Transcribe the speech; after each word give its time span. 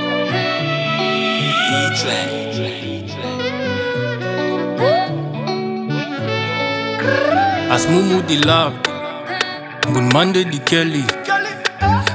Asmumu 7.74 8.26
the 8.28 8.38
lab, 8.46 8.72
good 9.92 10.12
Kelly. 10.66 11.04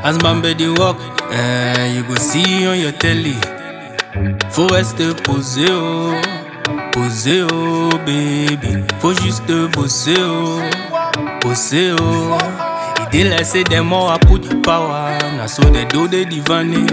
As 0.03 0.17
Bambe 0.19 0.53
the 0.57 0.69
walk, 0.77 0.97
eh, 1.31 1.93
you 1.95 2.03
go 2.03 2.15
see 2.15 2.67
on 2.67 2.79
your 2.79 2.91
telly. 2.93 3.35
Faut 4.51 4.67
rester 4.67 5.13
posé, 5.23 5.65
oh, 5.71 6.13
posé, 6.91 7.41
oh, 7.51 7.89
baby. 8.05 8.83
Faut 8.99 9.13
juste 9.13 9.51
bosser, 9.73 10.15
oh, 10.19 10.61
bosser, 11.41 11.95
oh. 11.99 12.68
Idée 13.11 13.23
laisser 13.23 13.63
des 13.63 13.81
mots 13.81 14.07
à 14.07 14.19
put 14.19 14.39
power, 14.61 15.17
na 15.35 15.47
so 15.47 15.63
they 15.63 15.83
do 15.85 16.07
the 16.07 16.25
divane. 16.25 16.85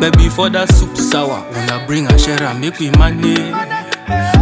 Baby 0.00 0.28
for 0.28 0.50
that 0.50 0.70
soup 0.74 0.94
sour, 0.98 1.42
wanna 1.50 1.82
bring 1.86 2.06
a 2.06 2.18
share 2.18 2.42
and 2.42 2.60
make 2.60 2.78
we 2.78 2.90
manage. 2.98 3.54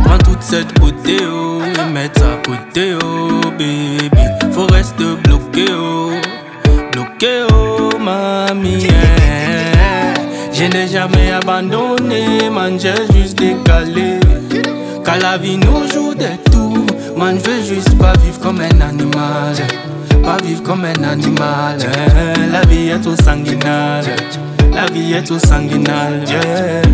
Prends 0.04 0.18
toute 0.18 0.42
cette 0.42 0.74
beauté 0.80 1.18
oh, 1.22 1.60
et 1.62 1.92
mettre 1.92 2.22
à 2.24 2.36
côté 2.44 2.94
oh 3.00 3.40
baby. 3.56 4.10
Faut 4.52 4.66
rester 4.66 5.04
bloqué 5.22 5.66
oh, 5.70 6.10
bloqué 6.92 7.46
oh 7.52 7.96
mamie. 7.98 8.88
Je 10.52 10.64
n'ai 10.64 10.88
jamais 10.88 11.30
abandonné, 11.30 12.50
man 12.50 12.76
j'ai 12.80 12.92
juste 13.16 13.38
décalé. 13.38 14.18
Car 15.04 15.18
la 15.18 15.38
vie 15.38 15.58
nous 15.58 15.88
joue 15.92 16.14
des 16.14 16.36
tours, 16.50 16.86
man 17.16 17.38
je 17.38 17.50
veux 17.50 17.62
juste 17.62 17.96
pas 17.98 18.14
vivre 18.14 18.40
comme 18.40 18.60
un 18.60 18.80
animal. 18.80 19.54
Pas 20.36 20.42
vivre 20.44 20.62
comme 20.62 20.84
un 20.84 21.02
animal. 21.02 21.78
La 22.52 22.60
vie 22.66 22.88
est 22.88 23.00
trop 23.00 23.16
sanguinale, 23.16 24.04
la 24.70 24.84
vie 24.86 25.14
est 25.14 25.22
yeah. 25.22 26.26
Yeah. 26.26 26.85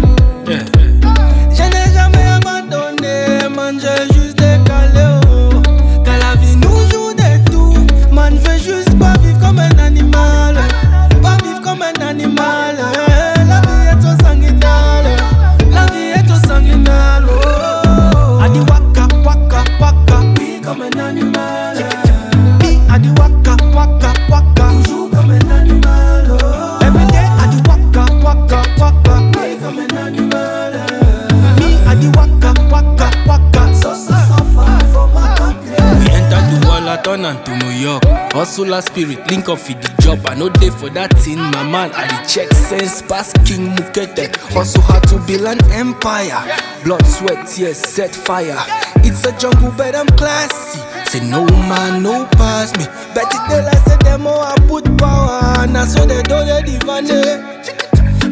York. 38.32 38.46
Hustle 38.46 38.74
a 38.74 38.82
spirit, 38.82 39.30
link 39.30 39.48
up 39.48 39.58
the 39.58 39.94
job. 40.02 40.20
I 40.26 40.34
know 40.34 40.48
day 40.48 40.70
for 40.70 40.90
that 40.90 41.12
thing, 41.18 41.38
my 41.38 41.62
man. 41.62 41.92
I 41.92 42.06
the 42.06 42.28
check 42.28 42.50
sense, 42.52 43.02
pass 43.02 43.32
King 43.44 43.74
Mukete. 43.76 44.56
Also 44.56 44.80
hard 44.80 45.02
to 45.08 45.18
build 45.26 45.46
an 45.46 45.60
empire. 45.72 46.40
Blood, 46.84 47.04
sweat, 47.06 47.46
tears, 47.46 47.78
set 47.78 48.14
fire. 48.14 48.58
It's 49.04 49.24
a 49.24 49.32
jungle, 49.38 49.72
but 49.76 49.94
I'm 49.94 50.06
classy. 50.18 50.80
Say 51.10 51.20
no 51.28 51.44
man, 51.46 52.02
no 52.02 52.26
pass 52.32 52.72
me. 52.76 52.84
Bet 53.14 53.32
it 53.32 53.40
they 53.48 53.62
like 53.62 53.78
say 53.86 53.96
them 54.02 54.26
all 54.26 54.40
I 54.40 54.54
put 54.66 54.84
power. 54.98 55.66
Now 55.66 55.84
so 55.84 56.06
they 56.06 56.22
do 56.22 56.36
the 56.44 56.62
divine. 56.64 57.10
Eh. 57.10 57.52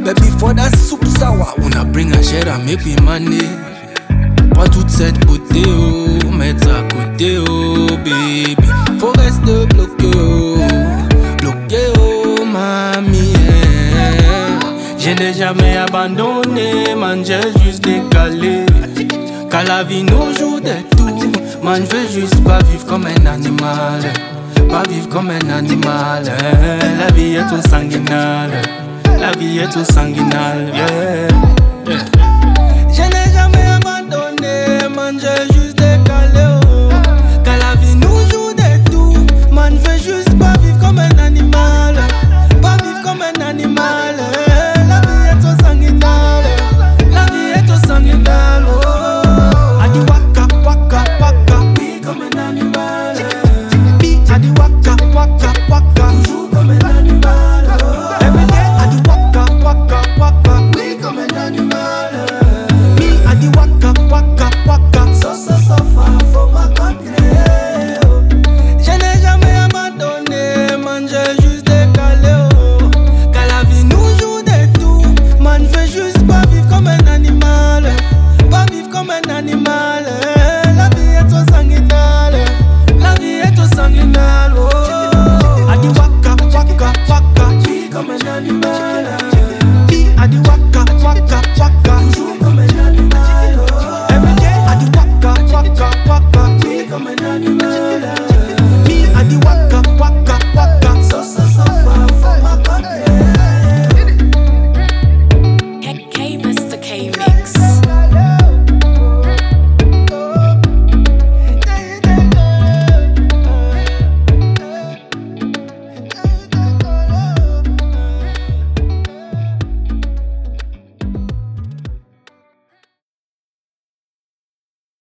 but 0.04 0.16
before 0.16 0.54
that 0.54 0.74
soup 0.76 1.04
sour 1.04 1.52
On 1.62 1.72
a 1.74 1.84
bring 1.84 2.12
a 2.12 2.22
share 2.22 2.48
and 2.48 2.64
make 2.64 2.84
we 2.84 2.96
manage 3.02 3.42
Pas 4.54 4.68
toute 4.68 4.88
cette 4.90 5.18
beauté 5.26 5.62
oh 5.66 6.30
Mettre 6.30 6.68
à 6.70 6.82
côté 6.84 7.38
oh 7.38 7.86
baby 8.04 8.56
Faut 8.98 9.12
rester 9.18 9.66
bloqué 9.66 9.89
Je 15.02 15.10
n'ai 15.12 15.32
jamais 15.32 15.78
abandonné 15.78 16.94
Man 16.94 17.24
j'ai 17.24 17.40
juste 17.64 17.82
décalé 17.82 18.66
Car 19.50 19.64
la 19.64 19.82
vie 19.82 20.02
nous 20.02 20.34
joue 20.38 20.60
des 20.60 20.82
tours 20.94 21.08
Man 21.62 21.82
je 21.90 21.96
veux 21.96 22.20
juste 22.20 22.44
pas 22.44 22.58
vivre 22.70 22.84
comme 22.84 23.06
un 23.06 23.26
animal 23.26 24.02
Pas 24.68 24.82
vivre 24.88 25.08
comme 25.08 25.30
un 25.30 25.50
animal. 25.50 26.24
La 26.98 27.12
vie 27.14 27.36
est 27.36 27.46
trop 27.46 27.62
sanguinale 27.66 28.50
La 29.18 29.32
vie 29.32 29.58
est 29.58 29.68
trop 29.68 29.84
sanguinale. 29.84 30.70